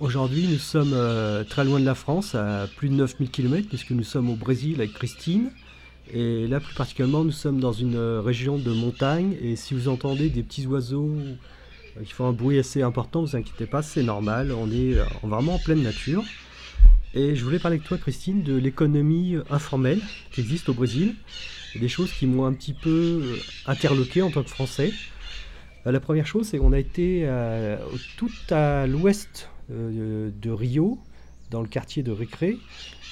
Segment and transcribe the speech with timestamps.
[0.00, 3.90] Aujourd'hui, nous sommes euh, très loin de la France, à plus de 9000 km, puisque
[3.90, 5.50] nous sommes au Brésil avec Christine.
[6.14, 9.36] Et là, plus particulièrement, nous sommes dans une euh, région de montagne.
[9.42, 13.34] Et si vous entendez des petits oiseaux euh, qui font un bruit assez important, vous
[13.34, 14.52] inquiétez pas, c'est normal.
[14.52, 16.22] On est vraiment en pleine nature.
[17.14, 21.16] Et je voulais parler avec toi, Christine, de l'économie informelle qui existe au Brésil.
[21.74, 23.36] Des choses qui m'ont un petit peu
[23.66, 24.92] interloqué en tant que Français.
[25.84, 27.28] La première chose, c'est qu'on a été
[28.16, 30.98] tout à l'ouest de Rio,
[31.50, 32.56] dans le quartier de Recré.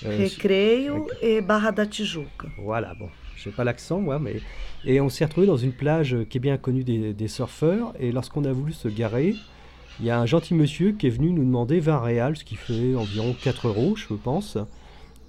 [0.04, 2.48] Euh, Recreio et Barra da Tijuca.
[2.58, 4.36] Voilà, bon, je n'ai pas l'accent, moi, mais.
[4.84, 7.92] Et on s'est retrouvé dans une plage qui est bien connue des, surfeurs.
[7.98, 9.34] Et lorsqu'on a voulu se garer,
[9.98, 12.54] il y a un gentil monsieur qui est venu nous demander 20 réals, ce qui
[12.54, 14.58] fait environ 4 euros, je pense.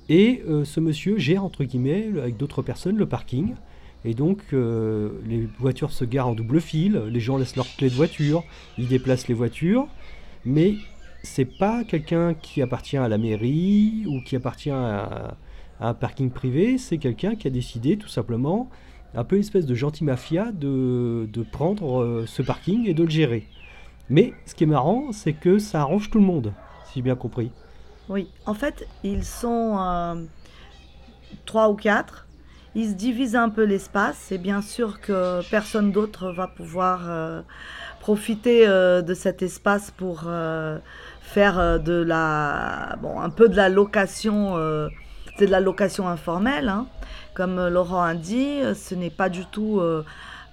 [0.10, 3.56] Et euh, ce monsieur gère, entre guillemets, avec d'autres personnes, le parking.
[4.06, 7.96] Et donc, les voitures se garent en double fil, les gens laissent leurs clés de
[7.96, 8.44] voiture,
[8.78, 9.88] ils déplacent les voitures,
[10.46, 10.76] mais
[11.24, 15.36] c'est pas quelqu'un qui appartient à la mairie ou qui appartient à,
[15.80, 18.70] un parking privé, c'est quelqu'un qui a décidé tout simplement,
[19.14, 23.10] un peu une espèce de gentil mafia, de, prendre euh, ce parking et de le
[23.10, 23.48] gérer.
[24.10, 26.54] Mais ce qui est marrant, c'est que ça arrange tout le monde,
[26.86, 27.52] si j'ai bien compris.
[28.10, 30.16] Oui, en fait, ils sont euh,
[31.46, 32.26] trois ou quatre.
[32.74, 37.42] Ils se divisent un peu l'espace et bien sûr que personne d'autre va pouvoir euh,
[38.08, 40.30] profiter de cet espace pour
[41.28, 44.88] faire euh, de la, bon, un peu de la location, euh,
[45.38, 46.70] c'est de la location informelle.
[46.70, 46.88] Hein.
[47.36, 49.82] Comme euh, Laurent a dit, ce n'est pas du tout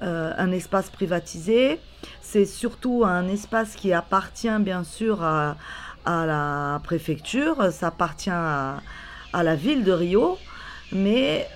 [0.01, 1.81] un espace privatisé.
[2.21, 5.57] C'est surtout un espace qui appartient bien sûr à,
[6.05, 8.83] la préfecture, ça appartient à,
[9.33, 10.37] la ville de Rio,
[10.93, 11.49] mais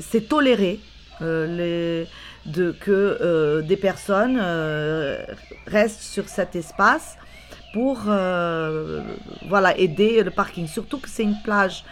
[0.00, 0.80] c'est toléré
[1.22, 2.06] les,
[2.46, 4.40] de, que des personnes
[5.66, 7.16] restent sur cet espace
[7.72, 9.02] pour euh,
[9.48, 10.66] voilà, aider le parking.
[10.66, 11.84] Surtout que c'est une plage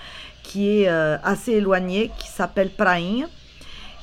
[0.42, 3.26] qui est euh, assez éloignée, qui s'appelle Prainha.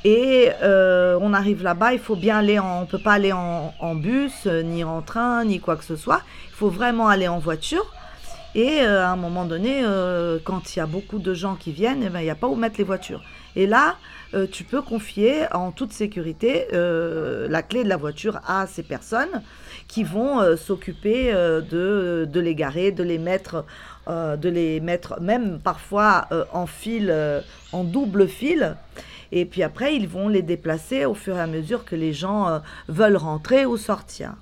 [0.04, 4.46] Et euh, on arrive là-bas, il faut bien aller, on peut pas aller en, bus,
[4.46, 6.22] ni en train, ni quoi que ce soit.
[6.50, 7.86] Il faut vraiment aller en voiture.
[8.58, 9.84] Et à un moment donné,
[10.44, 12.48] quand il y a beaucoup de gens qui viennent, eh ben, il n'y a pas
[12.48, 13.22] où mettre les voitures.
[13.56, 13.98] Et là,
[14.52, 19.44] tu peux confier en toute sécurité la clé de la voiture à ces personnes
[19.88, 23.66] qui vont euh, s'occuper euh, de, de, les garer, de les mettre,
[24.08, 27.14] euh, de les mettre même parfois en fil,
[27.72, 28.76] en double fil.
[29.32, 32.62] Et puis après, ils vont les déplacer au fur et à mesure que les gens
[32.88, 34.34] veulent rentrer ou sortir.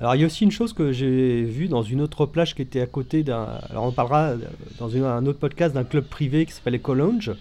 [0.00, 2.62] Alors il y a aussi une chose que j'ai vue dans une autre plage qui
[2.62, 3.58] était à côté d'un...
[3.70, 4.34] Alors on parlera
[4.78, 7.32] dans un autre podcast d'un club privé qui s'appelle Ecolonge.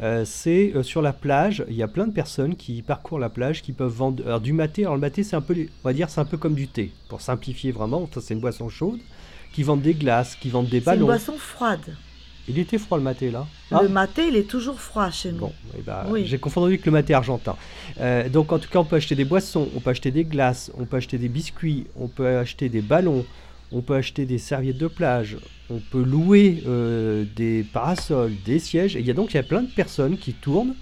[0.00, 3.30] Euh, c'est euh, sur la plage, il y a plein de personnes qui parcourent la
[3.30, 4.82] plage, qui peuvent vendre alors, du maté.
[4.82, 6.92] Alors le maté, c'est un peu, on va dire, c'est un peu comme du thé,
[7.08, 8.08] pour simplifier vraiment.
[8.20, 9.00] c'est une boisson chaude,
[9.52, 10.98] qui vendent des glaces, qui vendent des ballons.
[10.98, 11.96] C'est une boisson froide.
[12.48, 13.46] Il était froid le maté là.
[13.70, 13.88] le ah.
[13.88, 15.38] maté, il est toujours froid chez nous.
[15.38, 17.56] Bon, eh ben, j'ai confondu avec le maté argentin.
[18.00, 20.70] Euh, donc en tout cas, on peut acheter des boissons, on peut acheter des glaces,
[20.78, 23.26] on peut acheter des biscuits, on peut acheter des ballons,
[23.70, 25.36] on peut acheter des serviettes de plage,
[25.70, 28.96] on peut louer euh, des parasols, des sièges.
[28.96, 30.74] Et il y a donc il y a plein de personnes qui tournent.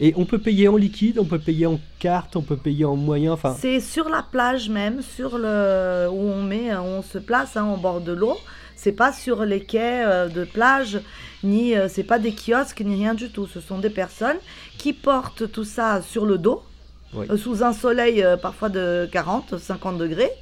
[0.00, 2.96] Et on peut payer en liquide, on peut payer en carte, on peut payer en
[2.96, 3.32] moyen.
[3.32, 7.72] Enfin, c'est sur la plage même, sur le où on met, on se place hein,
[7.72, 8.36] au bord de l'eau.
[8.76, 11.00] C'est pas sur les quais euh, de plage,
[11.42, 13.46] ni euh, c'est pas des kiosques, ni rien du tout.
[13.46, 14.38] Ce sont des personnes
[14.78, 16.62] qui portent tout ça sur le dos,
[17.36, 20.32] sous un soleil parfois de 40, 50 degrés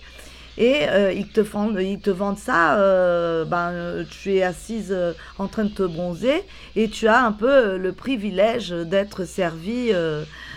[0.58, 5.12] et euh, ils, te vendent, ils te vendent ça, euh, ben, tu es assise euh,
[5.38, 6.44] en train de te bronzer
[6.76, 9.92] et tu as un peu le privilège d'être servi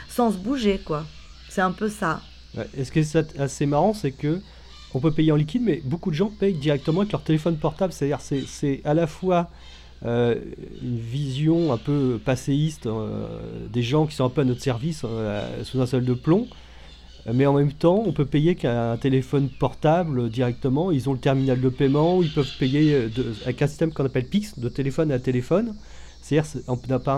[0.09, 1.05] sans se bouger, quoi.
[1.49, 2.21] C'est un peu ça.
[2.77, 4.39] est ce qui est assez marrant, c'est que
[4.95, 7.93] on peut payer en liquide, mais beaucoup de gens payent directement avec leur téléphone portable.
[7.93, 9.49] C'est-à-dire c'est à la fois
[10.03, 12.87] une vision un peu passéiste
[13.71, 15.05] des gens qui sont un peu à notre service
[15.63, 16.47] sous un sol de plomb,
[17.33, 20.91] mais en même temps, on peut payer qu'un téléphone portable directement.
[20.91, 23.09] Ils ont le terminal de paiement, ils peuvent payer euh,
[23.43, 25.73] avec un système qu'on appelle PIX, de téléphone à téléphone.
[26.21, 26.51] C'est-à-dire,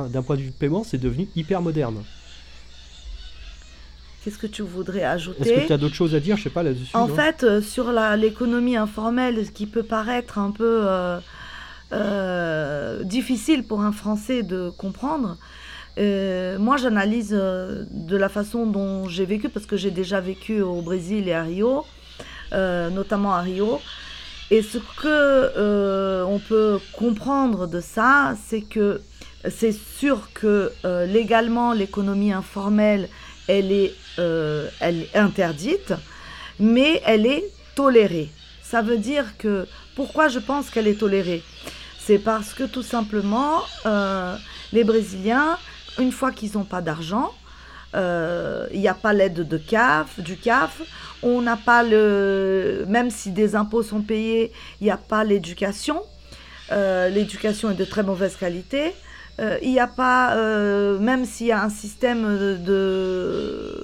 [0.10, 1.98] d'un point de vue de paiement, c'est devenu hyper moderne.
[4.28, 6.36] Qu'est-ce que tu voudrais ajouter Est-ce que tu as d'autres choses à dire?
[6.36, 6.94] Je sais pas là-dessus.
[6.94, 10.84] En fait, euh, sur l'économie informelle, ce qui peut paraître un peu
[11.94, 15.38] euh, difficile pour un Français de comprendre,
[15.98, 20.62] euh, moi, j'analyse euh, de la façon dont j'ai vécu, parce que j'ai déjà vécu
[20.62, 21.86] au Brésil et à Rio,
[22.52, 23.80] euh, notamment à Rio.
[24.52, 29.00] Et ce que on peut comprendre de ça, c'est que
[29.50, 30.72] c'est sûr que
[31.06, 33.08] légalement, l'économie informelle,
[33.48, 35.94] elle est, elle est interdite,
[36.60, 37.44] mais elle est
[37.76, 38.30] tolérée.
[38.62, 39.66] Ça veut dire que
[39.96, 41.42] pourquoi je pense qu'elle est tolérée?
[42.00, 44.36] C'est parce que tout simplement, euh,
[44.72, 45.58] les Brésiliens,
[46.00, 47.34] une fois qu'ils n'ont pas d'argent,
[47.96, 50.82] euh, il n'y a pas l'aide de CAF, du CAF,
[51.24, 52.86] on n'a pas le...
[52.88, 56.02] Même si des impôts sont payés, il n'y a pas l'éducation.
[56.72, 58.94] Euh, l'éducation est de très mauvaise qualité.
[59.40, 60.36] Il n'y a pas,
[61.00, 62.24] même s'il y a un système
[62.64, 63.84] de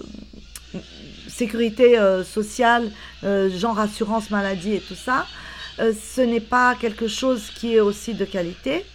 [1.33, 2.91] sécurité euh, sociale,
[3.23, 5.25] euh, genre assurance maladie et tout ça,
[5.79, 8.85] euh, ce n'est pas quelque chose qui est aussi de qualité.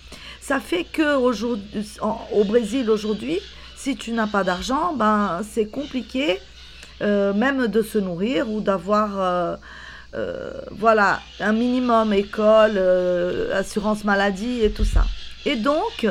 [0.41, 3.39] Ça fait que au Brésil aujourd'hui,
[3.77, 6.39] si tu n'as pas d'argent, ben c'est compliqué
[7.01, 9.59] même de se nourrir ou d'avoir
[10.71, 12.79] voilà un minimum école,
[13.53, 15.05] assurance maladie et tout ça.
[15.45, 16.07] Et donc,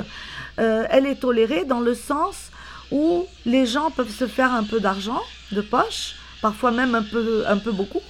[0.58, 2.52] elle est tolérée dans le sens
[2.92, 5.22] où les gens peuvent se faire un peu d'argent
[5.52, 8.02] de poche, parfois même un peu, un peu beaucoup.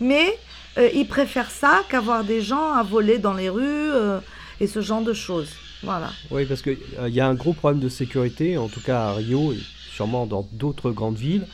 [0.00, 0.38] Mais
[0.78, 4.18] euh, ils préfèrent ça qu'avoir des gens à voler dans les rues euh,
[4.60, 5.50] et ce genre de choses.
[5.82, 6.10] Voilà.
[6.30, 9.12] Oui, parce qu'il euh, y a un gros problème de sécurité, en tout cas à
[9.14, 9.58] Rio et
[9.92, 11.46] sûrement dans d'autres grandes villes.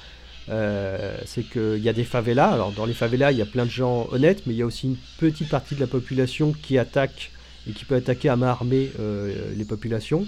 [1.26, 2.52] c'est qu'il y a des favelas.
[2.52, 4.66] Alors, dans les favelas, il y a plein de gens honnêtes, mais il y a
[4.66, 7.32] aussi une petite partie de la population qui attaque
[7.66, 8.90] et qui peut attaquer à main armée
[9.56, 10.26] les populations.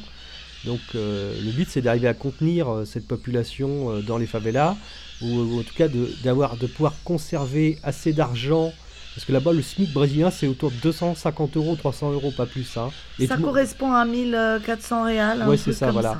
[0.64, 4.76] Donc, le but, c'est d'arriver à contenir cette population dans les favelas
[5.22, 8.72] ou, en tout cas de, d'avoir, de pouvoir conserver assez d'argent.
[9.14, 12.76] Parce que là-bas, le SMIC brésilien, c'est autour de 250 euros, 300 euros, pas plus.
[12.76, 12.90] Hein.
[13.18, 15.44] Et ça correspond à 1400 réals.
[15.48, 16.18] Oui, c'est ça, voilà.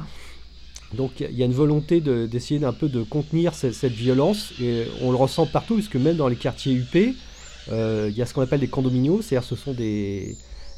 [0.95, 4.53] Donc il y a une volonté de, d'essayer d'un peu de contenir cette, violence.
[4.61, 7.15] Et on le ressent partout, puisque même dans les quartiers UP,
[7.71, 10.37] euh, il y a ce qu'on appelle des condominios, c'est-à-dire ce sont des...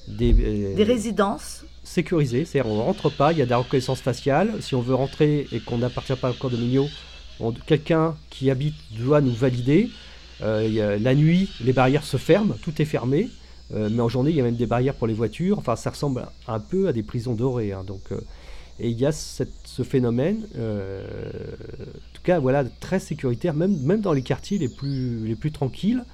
[0.09, 3.59] Des, euh, des résidences sécurisées, c'est-à-dire on ne rentre pas, il y a de la
[3.59, 4.55] reconnaissance faciale.
[4.61, 6.87] Si on veut rentrer et qu'on n'appartient pas au condominio,
[7.67, 9.91] quelqu'un qui habite doit nous valider.
[10.43, 13.29] Euh, la nuit, les barrières se ferment, tout est fermé.
[13.73, 15.59] Euh, mais en journée, il y a même des barrières pour les voitures.
[15.59, 17.73] Enfin, ça ressemble un peu à des prisons dorées.
[17.73, 17.85] Hein.
[17.87, 18.03] donc,
[18.81, 24.13] et il y a ce phénomène, en tout cas, voilà, très sécuritaire, même, même dans
[24.13, 26.05] les quartiers les plus, les plus tranquilles,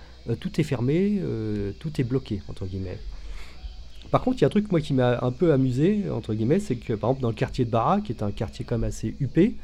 [0.40, 1.22] tout est fermé,
[1.78, 2.98] tout est bloqué, entre guillemets.
[4.10, 6.60] Par contre, il y a un truc moi qui m'a un peu amusé, entre guillemets,
[6.60, 8.88] c'est que par exemple dans le quartier de Barra, qui est un quartier quand même
[8.88, 9.54] assez huppé,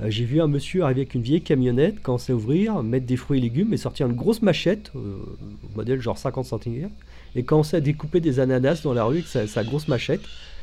[0.00, 3.16] euh, j'ai vu un monsieur arriver avec une vieille camionnette, commencer à ouvrir, mettre des
[3.16, 5.18] fruits et légumes et sortir une grosse machette, euh,
[5.76, 6.90] modèle genre 50 cm,
[7.36, 10.22] et commencer à découper des ananas dans la rue avec sa, grosse machette.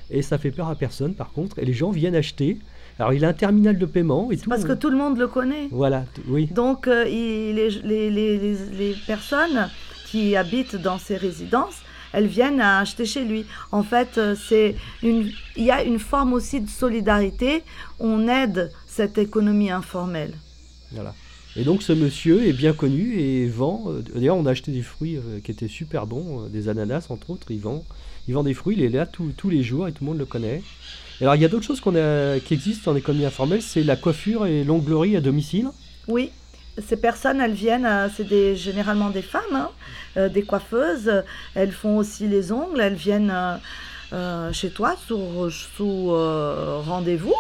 [0.10, 2.58] Et ça fait peur à personne par contre, et les gens viennent acheter.
[3.00, 4.50] Alors il a un terminal de paiement et tout.
[4.50, 5.70] Parce que tout le monde le connaît.
[5.72, 6.48] Voilà, oui.
[6.48, 7.70] Donc euh, les,
[8.10, 9.70] les, personnes
[10.08, 11.82] qui habitent dans ces résidences,
[12.14, 13.46] elles viennent à acheter chez lui.
[13.72, 17.64] En fait, c'est une, il y a une forme aussi de solidarité.
[18.00, 20.34] On aide cette économie informelle.
[20.92, 21.14] Voilà.
[21.58, 23.86] Et donc ce monsieur est bien connu et vend.
[23.88, 27.08] Euh, d'ailleurs, on a acheté des fruits euh, qui étaient super bons, euh, des ananas
[27.10, 27.52] entre autres.
[27.52, 27.84] Il vend,
[28.28, 30.26] il vend des fruits, il est là tous les jours et tout le monde le
[30.26, 30.62] connaît.
[31.20, 33.98] alors il y a d'autres choses qu'on a, qui existent en économie informelle, c'est la
[33.98, 35.70] coiffure et l'onglerie à domicile.
[36.08, 36.32] Oui,
[36.78, 39.68] ces personnes, elles viennent, c'est généralement des femmes,
[40.16, 41.24] hein, des coiffeuses.
[41.56, 43.34] Elles font aussi les ongles, elles viennent
[44.52, 47.36] chez toi sous, rendez-vous.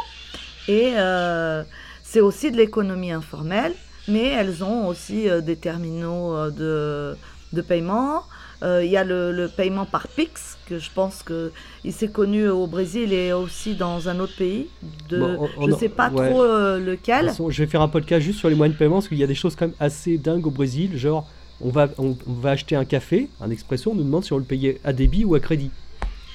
[0.68, 1.64] Et euh,
[2.04, 3.74] c'est aussi de l'économie informelle,
[4.08, 7.16] mais elles ont aussi euh, des terminaux euh,
[7.54, 8.24] de paiement.
[8.64, 13.12] Il y a le, paiement par Pix, que je pense qu'il s'est connu au Brésil
[13.12, 14.68] et aussi dans un autre pays.
[15.10, 17.32] De, je ne sais pas trop lequel.
[17.50, 19.28] je vais faire un podcast juste sur les moyens de paiement, parce qu'il y a
[19.28, 20.98] des choses quand même assez dingues au Brésil.
[20.98, 21.28] Genre,
[21.64, 24.44] on va, on, va acheter un café, un expresso, on nous demande si on le
[24.44, 25.72] payait à débit ou à crédit.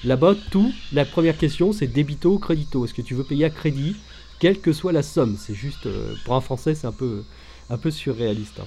[0.04, 2.84] Là-bas, tout, la première question, c'est débito ou crédito.
[2.84, 3.96] Est-ce que tu veux payer à crédit
[4.38, 5.36] quelle que soit la somme?
[5.38, 7.24] C'est juste, euh, pour un Français, c'est un peu,
[7.70, 8.60] un peu surréaliste.
[8.60, 8.66] Hein.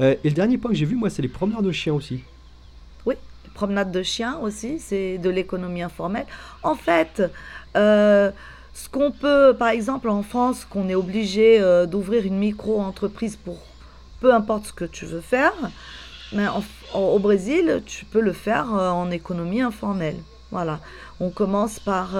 [0.00, 2.20] Euh, et le dernier point que j'ai vu, moi, c'est les promenades de chiens aussi.
[3.06, 6.26] Oui, les promenades de chiens aussi, c'est de l'économie informelle.
[6.62, 7.22] En fait,
[7.76, 8.30] euh,
[8.74, 13.58] ce qu'on peut, par exemple, en France, qu'on est obligé d'ouvrir une micro-entreprise pour
[14.20, 15.52] peu importe ce que tu veux faire,
[16.32, 16.46] mais
[16.94, 20.16] au Brésil, tu peux le faire en économie informelle.
[20.50, 20.80] Voilà.
[21.20, 22.16] On commence par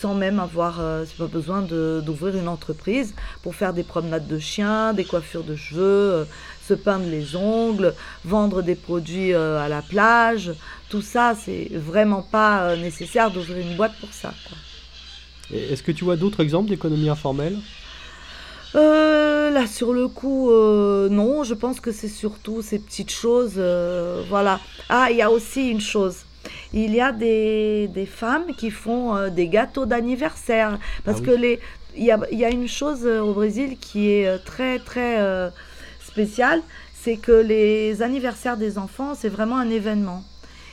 [0.00, 4.92] sans même avoir euh, pas besoin d'ouvrir une entreprise pour faire des promenades de chiens,
[4.92, 6.24] des coiffures de cheveux, euh,
[6.66, 10.52] se peindre les ongles, vendre des produits euh, à la plage.
[10.88, 14.32] Tout ça, c'est vraiment pas nécessaire d'ouvrir une boîte pour ça.
[15.52, 17.58] Est-ce que tu vois d'autres exemples d'économie informelle?
[18.74, 20.50] Là, sur le coup,
[21.10, 21.42] non.
[21.42, 23.60] Je pense que c'est surtout ces petites choses.
[24.28, 24.60] voilà.
[24.88, 26.27] Ah, il y a aussi une chose
[26.72, 30.78] il y a des, des femmes qui font euh, des gâteaux d'anniversaire.
[31.04, 31.60] Parce ah que les,
[31.96, 35.50] il y a, y a, une chose euh, au Brésil qui est euh, très, très
[36.00, 36.62] spéciale,
[36.94, 40.24] c'est que les anniversaires des enfants, c'est vraiment un événement.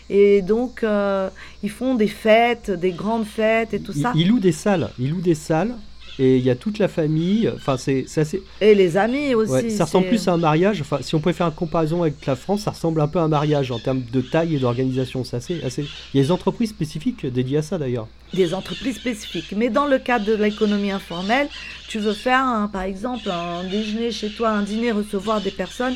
[0.09, 1.29] Et donc, euh,
[1.63, 4.11] ils font des fêtes, des grandes fêtes et tout ça.
[4.15, 4.89] Ils louent des salles.
[4.99, 5.75] Ils louent des salles
[6.17, 7.49] et il y a toute la famille.
[7.53, 8.41] Enfin, c'est assez.
[8.61, 9.71] Et les amis aussi.
[9.71, 10.81] ça ressemble plus à un mariage.
[10.81, 13.23] Enfin, si on pouvait faire une comparaison avec la France, ça ressemble un peu à
[13.23, 15.23] un mariage en termes de taille et d'organisation.
[15.23, 15.85] C'est assez, assez.
[16.13, 18.07] Il y a des entreprises spécifiques dédiées à ça d'ailleurs.
[18.33, 19.53] Des entreprises spécifiques.
[19.55, 21.47] Mais dans le cadre de l'économie informelle,
[21.87, 25.95] tu veux faire, par exemple, un déjeuner chez toi, un dîner, recevoir des personnes.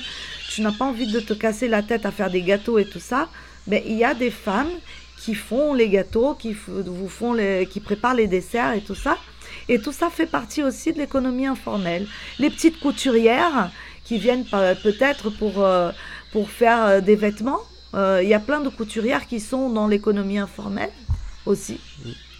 [0.49, 2.99] Tu n'as pas envie de te casser la tête à faire des gâteaux et tout
[2.99, 3.29] ça.
[3.67, 4.71] Mais il y a des femmes
[5.19, 9.17] qui font les gâteaux, qui vous font les, qui préparent les desserts et tout ça.
[9.67, 12.07] Et tout ça fait partie aussi de l'économie informelle.
[12.39, 13.71] Les petites couturières
[14.03, 15.91] qui viennent peut-être pour, euh,
[16.31, 17.59] pour faire euh, des vêtements.
[17.93, 20.89] Euh, il y a plein de couturières qui sont dans l'économie informelle
[21.45, 21.79] aussi.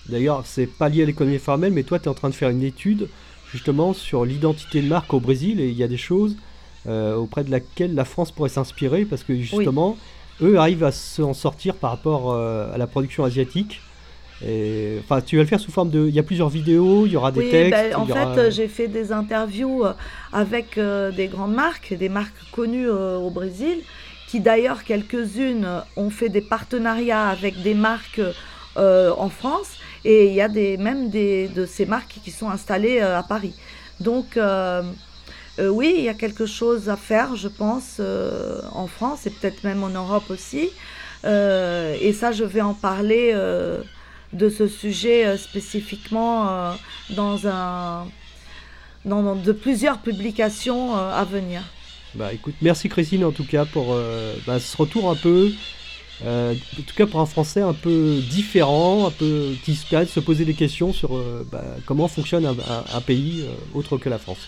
[0.08, 2.50] D'ailleurs, c'est pas lié à l'économie informelle, mais toi, tu es en train de faire
[2.50, 3.08] une étude
[3.51, 6.36] justement sur l'identité de marque au Brésil et il y a des choses
[6.88, 9.96] auprès de laquelle la France pourrait s'inspirer parce que justement,
[10.42, 13.80] eux arrivent à s'en sortir par rapport à la production asiatique
[14.41, 16.08] enfin, tu vas le faire sous forme de.
[16.08, 17.72] Il y a plusieurs vidéos, il y aura des textes.
[17.72, 19.93] Ben, en fait, j'ai fait des interviews euh,
[20.31, 23.79] avec euh, des grandes marques, des marques connues euh, au Brésil,
[24.27, 25.67] qui d'ailleurs, quelques-unes
[25.98, 28.22] ont fait des partenariats avec des marques
[28.77, 29.72] en France.
[30.05, 33.53] Et il y a des, même des, de ces marques qui sont installées à Paris.
[34.00, 34.39] Donc,
[35.60, 38.00] oui, il y a quelque chose à faire, je pense,
[38.72, 40.69] en France et peut-être même en Europe aussi.
[41.25, 43.34] et ça, je vais en parler
[44.33, 46.74] de ce sujet euh, spécifiquement euh,
[47.12, 48.05] dans un
[49.05, 51.62] dans, de plusieurs publications euh, à venir.
[52.15, 53.95] Bah écoute, merci Christine en tout cas pour
[54.48, 55.51] bah, ce retour un peu,
[56.25, 56.55] en
[56.88, 60.19] tout cas pour un français un peu différent, un peu qui se permet de se
[60.19, 61.21] poser des questions sur
[61.51, 63.45] bah, comment fonctionne un, pays
[63.75, 64.39] autre que la France.